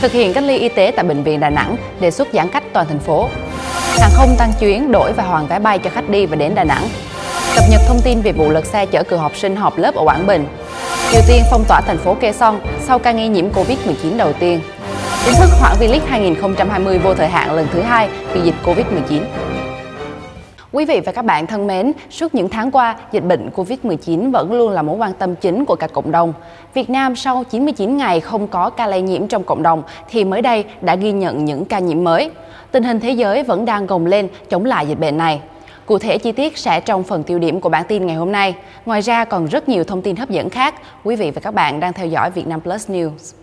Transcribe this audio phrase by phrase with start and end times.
[0.00, 2.62] Thực hiện cách ly y tế tại Bệnh viện Đà Nẵng, đề xuất giãn cách
[2.72, 3.28] toàn thành phố.
[4.00, 6.64] Hàng không tăng chuyến, đổi và hoàn vé bay cho khách đi và đến Đà
[6.64, 6.88] Nẵng.
[7.56, 10.02] Cập nhật thông tin về vụ lật xe chở cựu học sinh họp lớp ở
[10.04, 10.46] Quảng Bình.
[11.12, 14.60] Triều Tiên phong tỏa thành phố Kê Son sau ca nghi nhiễm Covid-19 đầu tiên.
[15.24, 19.20] Chính thức hoãn V-League 2020 vô thời hạn lần thứ hai vì dịch Covid-19.
[20.78, 24.52] Quý vị và các bạn thân mến, suốt những tháng qua, dịch bệnh Covid-19 vẫn
[24.52, 26.32] luôn là mối quan tâm chính của cả cộng đồng.
[26.74, 30.42] Việt Nam sau 99 ngày không có ca lây nhiễm trong cộng đồng thì mới
[30.42, 32.30] đây đã ghi nhận những ca nhiễm mới.
[32.70, 35.40] Tình hình thế giới vẫn đang gồng lên chống lại dịch bệnh này.
[35.86, 38.54] Cụ thể chi tiết sẽ trong phần tiêu điểm của bản tin ngày hôm nay.
[38.86, 40.74] Ngoài ra còn rất nhiều thông tin hấp dẫn khác.
[41.04, 43.34] Quý vị và các bạn đang theo dõi Việt Nam Plus News.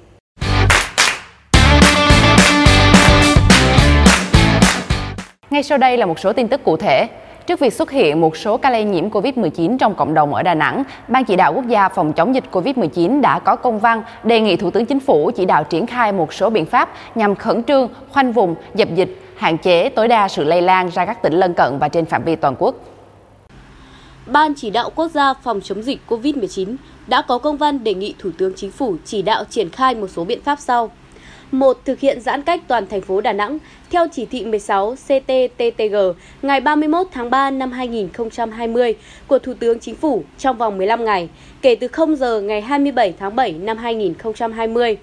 [5.50, 7.08] Ngay sau đây là một số tin tức cụ thể.
[7.48, 10.56] Trước việc xuất hiện một số ca lây nhiễm COVID-19 trong cộng đồng ở Đà
[10.56, 14.40] Nẵng, Ban chỉ đạo quốc gia phòng chống dịch COVID-19 đã có công văn đề
[14.40, 17.64] nghị Thủ tướng Chính phủ chỉ đạo triển khai một số biện pháp nhằm khẩn
[17.64, 21.34] trương, khoanh vùng, dập dịch, hạn chế tối đa sự lây lan ra các tỉnh
[21.34, 22.76] lân cận và trên phạm vi toàn quốc.
[24.26, 26.76] Ban chỉ đạo quốc gia phòng chống dịch COVID-19
[27.08, 30.08] đã có công văn đề nghị Thủ tướng Chính phủ chỉ đạo triển khai một
[30.08, 30.92] số biện pháp sau.
[31.60, 31.78] 1.
[31.86, 33.58] Thực hiện giãn cách toàn thành phố Đà Nẵng
[33.90, 35.96] theo chỉ thị 16 CTTTG
[36.42, 38.96] ngày 31 tháng 3 năm 2020
[39.28, 41.30] của Thủ tướng Chính phủ trong vòng 15 ngày,
[41.62, 44.98] kể từ 0 giờ ngày 27 tháng 7 năm 2020.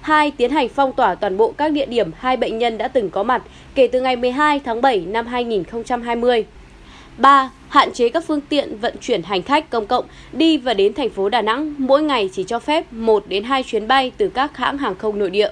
[0.00, 0.30] 2.
[0.30, 3.22] Tiến hành phong tỏa toàn bộ các địa điểm hai bệnh nhân đã từng có
[3.22, 3.42] mặt
[3.74, 6.44] kể từ ngày 12 tháng 7 năm 2020.
[7.18, 7.50] 3.
[7.68, 11.10] Hạn chế các phương tiện vận chuyển hành khách công cộng đi và đến thành
[11.10, 14.56] phố Đà Nẵng mỗi ngày chỉ cho phép 1 đến 2 chuyến bay từ các
[14.56, 15.50] hãng hàng không nội địa.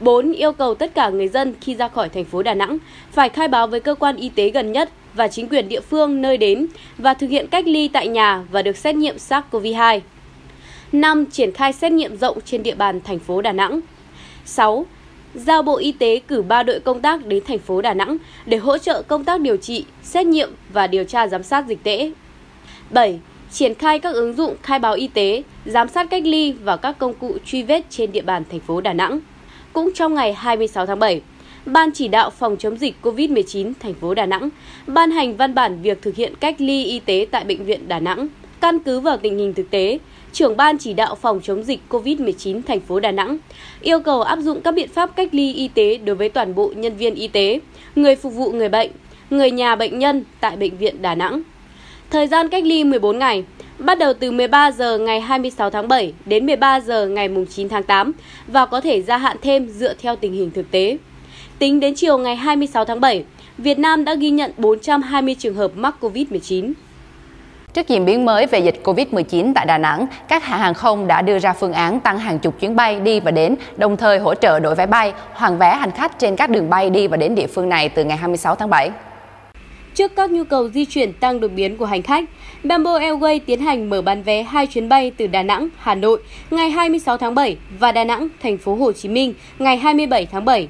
[0.00, 0.32] 4.
[0.32, 2.78] Yêu cầu tất cả người dân khi ra khỏi thành phố Đà Nẵng
[3.12, 6.22] phải khai báo với cơ quan y tế gần nhất và chính quyền địa phương
[6.22, 6.66] nơi đến
[6.98, 10.00] và thực hiện cách ly tại nhà và được xét nghiệm SARS-CoV-2.
[10.92, 11.26] 5.
[11.26, 13.80] Triển khai xét nghiệm rộng trên địa bàn thành phố Đà Nẵng.
[14.44, 14.86] 6.
[15.34, 18.56] Giao Bộ Y tế cử 3 đội công tác đến thành phố Đà Nẵng để
[18.56, 22.12] hỗ trợ công tác điều trị, xét nghiệm và điều tra giám sát dịch tễ.
[22.90, 23.20] 7.
[23.52, 26.98] Triển khai các ứng dụng khai báo y tế, giám sát cách ly và các
[26.98, 29.20] công cụ truy vết trên địa bàn thành phố Đà Nẵng.
[29.72, 31.20] Cũng trong ngày 26 tháng 7,
[31.72, 34.48] Ban chỉ đạo phòng chống dịch COVID-19 thành phố Đà Nẵng
[34.86, 38.00] ban hành văn bản việc thực hiện cách ly y tế tại bệnh viện Đà
[38.00, 38.28] Nẵng.
[38.60, 39.98] Căn cứ vào tình hình thực tế,
[40.32, 43.38] trưởng ban chỉ đạo phòng chống dịch COVID-19 thành phố Đà Nẵng
[43.80, 46.72] yêu cầu áp dụng các biện pháp cách ly y tế đối với toàn bộ
[46.76, 47.60] nhân viên y tế,
[47.96, 48.90] người phục vụ người bệnh,
[49.30, 51.42] người nhà bệnh nhân tại bệnh viện Đà Nẵng.
[52.10, 53.44] Thời gian cách ly 14 ngày,
[53.78, 57.82] bắt đầu từ 13 giờ ngày 26 tháng 7 đến 13 giờ ngày 9 tháng
[57.82, 58.12] 8
[58.46, 60.98] và có thể gia hạn thêm dựa theo tình hình thực tế.
[61.58, 63.24] Tính đến chiều ngày 26 tháng 7,
[63.58, 66.72] Việt Nam đã ghi nhận 420 trường hợp mắc COVID-19.
[67.74, 71.22] Trước diễn biến mới về dịch COVID-19 tại Đà Nẵng, các hãng hàng không đã
[71.22, 74.34] đưa ra phương án tăng hàng chục chuyến bay đi và đến, đồng thời hỗ
[74.34, 77.34] trợ đổi vé bay, hoàn vé hành khách trên các đường bay đi và đến
[77.34, 78.90] địa phương này từ ngày 26 tháng 7.
[79.94, 82.24] Trước các nhu cầu di chuyển tăng đột biến của hành khách,
[82.64, 86.22] Bamboo Airways tiến hành mở bán vé hai chuyến bay từ Đà Nẵng, Hà Nội
[86.50, 90.44] ngày 26 tháng 7 và Đà Nẵng, thành phố Hồ Chí Minh ngày 27 tháng
[90.44, 90.68] 7.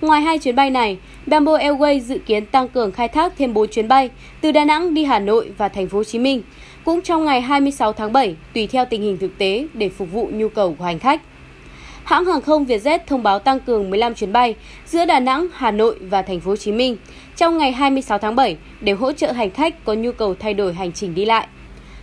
[0.00, 3.68] Ngoài hai chuyến bay này, Bamboo Airways dự kiến tăng cường khai thác thêm 4
[3.68, 4.10] chuyến bay
[4.40, 6.42] từ Đà Nẵng đi Hà Nội và thành phố Hồ Chí Minh,
[6.84, 10.30] cũng trong ngày 26 tháng 7 tùy theo tình hình thực tế để phục vụ
[10.32, 11.20] nhu cầu của hành khách.
[12.04, 14.54] Hãng hàng không Vietjet thông báo tăng cường 15 chuyến bay
[14.86, 16.96] giữa Đà Nẵng, Hà Nội và thành phố Hồ Chí Minh
[17.36, 20.74] trong ngày 26 tháng 7 để hỗ trợ hành khách có nhu cầu thay đổi
[20.74, 21.46] hành trình đi lại.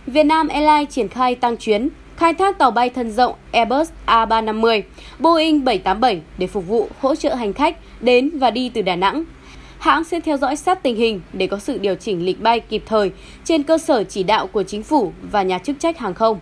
[0.06, 4.82] Vietnam Airlines triển khai tăng chuyến khai thác tàu bay thân rộng Airbus A350,
[5.18, 9.24] Boeing 787 để phục vụ hỗ trợ hành khách đến và đi từ Đà Nẵng.
[9.78, 12.82] Hãng sẽ theo dõi sát tình hình để có sự điều chỉnh lịch bay kịp
[12.86, 13.10] thời
[13.44, 16.38] trên cơ sở chỉ đạo của chính phủ và nhà chức trách hàng không.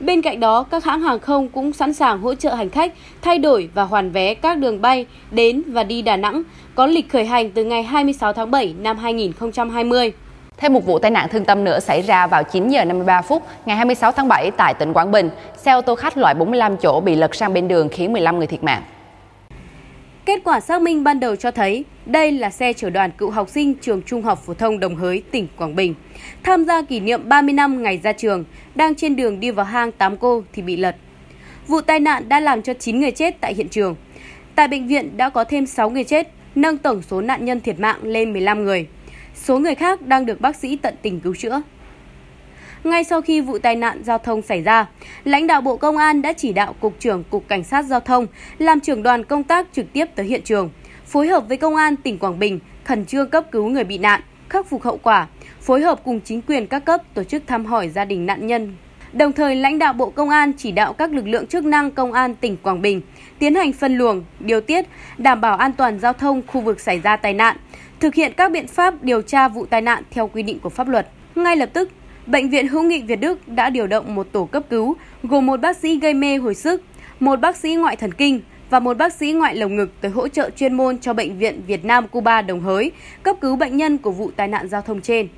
[0.00, 2.92] Bên cạnh đó, các hãng hàng không cũng sẵn sàng hỗ trợ hành khách
[3.22, 6.42] thay đổi và hoàn vé các đường bay đến và đi Đà Nẵng
[6.74, 10.12] có lịch khởi hành từ ngày 26 tháng 7 năm 2020.
[10.56, 13.42] Thêm một vụ tai nạn thương tâm nữa xảy ra vào 9 giờ 53 phút
[13.66, 15.30] ngày 26 tháng 7 tại tỉnh Quảng Bình.
[15.56, 18.46] Xe ô tô khách loại 45 chỗ bị lật sang bên đường khiến 15 người
[18.46, 18.82] thiệt mạng.
[20.26, 23.48] Kết quả xác minh ban đầu cho thấy đây là xe chở đoàn cựu học
[23.48, 25.94] sinh trường Trung học phổ thông Đồng Hới, tỉnh Quảng Bình.
[26.42, 28.44] Tham gia kỷ niệm 30 năm ngày ra trường,
[28.74, 30.96] đang trên đường đi vào hang Tám Cô thì bị lật.
[31.66, 33.96] Vụ tai nạn đã làm cho 9 người chết tại hiện trường.
[34.54, 37.80] Tại bệnh viện đã có thêm 6 người chết, nâng tổng số nạn nhân thiệt
[37.80, 38.86] mạng lên 15 người.
[39.34, 41.62] Số người khác đang được bác sĩ tận tình cứu chữa.
[42.86, 44.86] Ngay sau khi vụ tai nạn giao thông xảy ra,
[45.24, 48.26] lãnh đạo Bộ Công an đã chỉ đạo Cục trưởng Cục Cảnh sát Giao thông
[48.58, 50.70] làm trưởng đoàn công tác trực tiếp tới hiện trường,
[51.06, 54.20] phối hợp với Công an tỉnh Quảng Bình khẩn trương cấp cứu người bị nạn,
[54.48, 55.26] khắc phục hậu quả,
[55.60, 58.76] phối hợp cùng chính quyền các cấp tổ chức thăm hỏi gia đình nạn nhân.
[59.12, 62.12] Đồng thời, lãnh đạo Bộ Công an chỉ đạo các lực lượng chức năng Công
[62.12, 63.00] an tỉnh Quảng Bình
[63.38, 64.86] tiến hành phân luồng, điều tiết,
[65.18, 67.56] đảm bảo an toàn giao thông khu vực xảy ra tai nạn,
[68.00, 70.88] thực hiện các biện pháp điều tra vụ tai nạn theo quy định của pháp
[70.88, 71.08] luật.
[71.34, 71.90] Ngay lập tức,
[72.26, 75.60] Bệnh viện Hữu nghị Việt Đức đã điều động một tổ cấp cứu gồm một
[75.60, 76.82] bác sĩ gây mê hồi sức,
[77.20, 78.40] một bác sĩ ngoại thần kinh
[78.70, 81.62] và một bác sĩ ngoại lồng ngực tới hỗ trợ chuyên môn cho Bệnh viện
[81.66, 82.92] Việt Nam Cuba Đồng Hới
[83.22, 85.28] cấp cứu bệnh nhân của vụ tai nạn giao thông trên.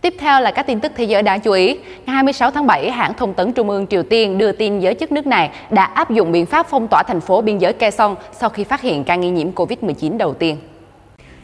[0.00, 1.66] Tiếp theo là các tin tức thế giới đáng chú ý.
[2.06, 5.12] Ngày 26 tháng 7, hãng thông tấn Trung ương Triều Tiên đưa tin giới chức
[5.12, 8.50] nước này đã áp dụng biện pháp phong tỏa thành phố biên giới Kaesong sau
[8.50, 10.56] khi phát hiện ca nghi nhiễm COVID-19 đầu tiên.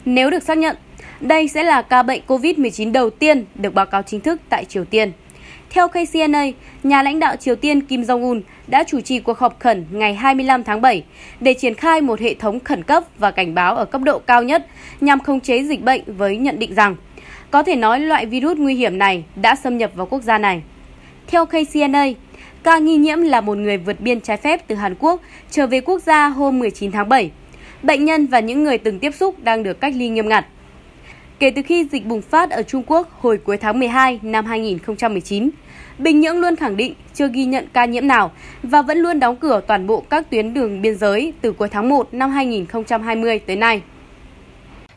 [0.09, 0.75] Nếu được xác nhận,
[1.21, 4.85] đây sẽ là ca bệnh COVID-19 đầu tiên được báo cáo chính thức tại Triều
[4.85, 5.11] Tiên.
[5.69, 6.45] Theo KCNA,
[6.83, 10.63] nhà lãnh đạo Triều Tiên Kim Jong-un đã chủ trì cuộc họp khẩn ngày 25
[10.63, 11.03] tháng 7
[11.39, 14.43] để triển khai một hệ thống khẩn cấp và cảnh báo ở cấp độ cao
[14.43, 14.67] nhất
[15.01, 16.95] nhằm khống chế dịch bệnh với nhận định rằng
[17.51, 20.61] có thể nói loại virus nguy hiểm này đã xâm nhập vào quốc gia này.
[21.27, 22.05] Theo KCNA,
[22.63, 25.21] ca nghi nhiễm là một người vượt biên trái phép từ Hàn Quốc
[25.51, 27.31] trở về quốc gia hôm 19 tháng 7.
[27.83, 30.45] Bệnh nhân và những người từng tiếp xúc đang được cách ly nghiêm ngặt.
[31.39, 35.49] Kể từ khi dịch bùng phát ở Trung Quốc hồi cuối tháng 12 năm 2019,
[35.97, 38.31] Bình Nhưỡng luôn khẳng định chưa ghi nhận ca nhiễm nào
[38.63, 41.89] và vẫn luôn đóng cửa toàn bộ các tuyến đường biên giới từ cuối tháng
[41.89, 43.81] 1 năm 2020 tới nay.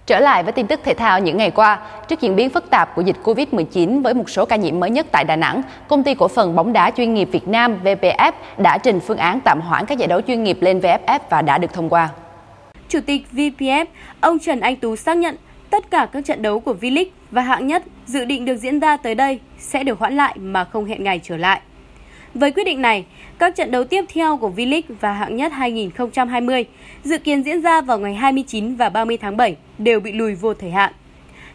[0.07, 1.79] Trở lại với tin tức thể thao những ngày qua,
[2.09, 5.07] trước diễn biến phức tạp của dịch Covid-19 với một số ca nhiễm mới nhất
[5.13, 8.79] tại Đà Nẵng, công ty cổ phần bóng đá chuyên nghiệp Việt Nam VPF đã
[8.79, 11.73] trình phương án tạm hoãn các giải đấu chuyên nghiệp lên VFF và đã được
[11.73, 12.09] thông qua.
[12.91, 13.87] Chủ tịch VPF,
[14.21, 15.37] ông Trần Anh Tú xác nhận
[15.71, 18.97] tất cả các trận đấu của V-League và hạng nhất dự định được diễn ra
[18.97, 21.61] tới đây sẽ được hoãn lại mà không hẹn ngày trở lại.
[22.35, 23.05] Với quyết định này,
[23.39, 26.65] các trận đấu tiếp theo của V-League và hạng nhất 2020
[27.05, 30.55] dự kiến diễn ra vào ngày 29 và 30 tháng 7 đều bị lùi vô
[30.55, 30.93] thời hạn.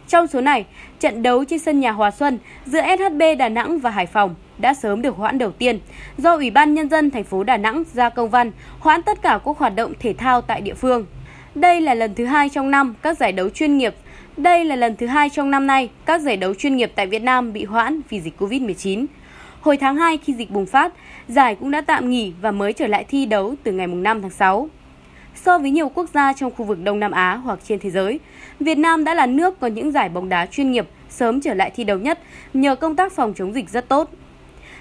[0.08, 0.64] Trong số này,
[1.00, 4.74] trận đấu trên sân nhà Hòa Xuân giữa SHB Đà Nẵng và Hải Phòng đã
[4.74, 5.78] sớm được hoãn đầu tiên
[6.18, 9.38] do Ủy ban Nhân dân thành phố Đà Nẵng ra công văn hoãn tất cả
[9.44, 11.06] các hoạt động thể thao tại địa phương.
[11.56, 13.94] Đây là lần thứ hai trong năm các giải đấu chuyên nghiệp
[14.36, 17.22] đây là lần thứ hai trong năm nay các giải đấu chuyên nghiệp tại Việt
[17.22, 19.06] Nam bị hoãn vì dịch Covid-19.
[19.60, 20.92] Hồi tháng 2 khi dịch bùng phát,
[21.28, 24.30] giải cũng đã tạm nghỉ và mới trở lại thi đấu từ ngày 5 tháng
[24.30, 24.68] 6.
[25.34, 28.20] So với nhiều quốc gia trong khu vực Đông Nam Á hoặc trên thế giới,
[28.60, 31.70] Việt Nam đã là nước có những giải bóng đá chuyên nghiệp sớm trở lại
[31.76, 32.18] thi đấu nhất
[32.54, 34.10] nhờ công tác phòng chống dịch rất tốt.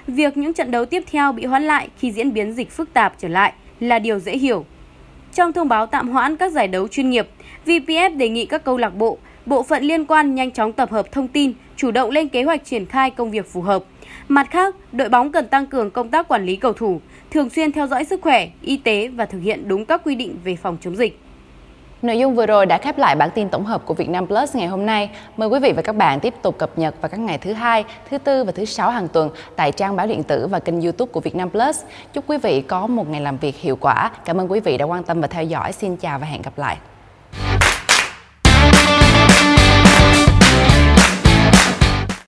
[0.08, 3.14] Việc những trận đấu tiếp theo bị hoãn lại khi diễn biến dịch phức tạp
[3.18, 4.66] trở lại là điều dễ hiểu.
[5.36, 7.28] Trong thông báo tạm hoãn các giải đấu chuyên nghiệp,
[7.66, 11.12] VPF đề nghị các câu lạc bộ, bộ phận liên quan nhanh chóng tập hợp
[11.12, 13.84] thông tin, chủ động lên kế hoạch triển khai công việc phù hợp.
[14.28, 17.02] Mặt khác, đội bóng cần tăng cường công tác quản lý cầu thủ,
[17.32, 20.36] thường xuyên theo dõi sức khỏe, y tế và thực hiện đúng các quy định
[20.44, 21.20] về phòng chống dịch.
[22.02, 24.68] Nội dung vừa rồi đã khép lại bản tin tổng hợp của Vietnam Plus ngày
[24.68, 25.10] hôm nay.
[25.38, 27.84] Mời quý vị và các bạn tiếp tục cập nhật vào các ngày thứ hai,
[28.10, 31.12] thứ tư và thứ sáu hàng tuần tại trang báo điện tử và kênh YouTube
[31.12, 31.84] của Vietnam Plus.
[32.14, 34.12] Chúc quý vị có một ngày làm việc hiệu quả.
[34.26, 35.72] Cảm ơn quý vị đã quan tâm và theo dõi.
[35.72, 36.78] Xin chào và hẹn gặp lại.